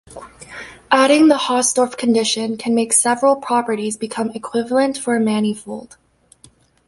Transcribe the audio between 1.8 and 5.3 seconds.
condition can make several properties become equivalent for a